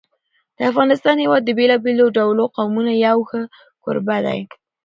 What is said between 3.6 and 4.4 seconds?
کوربه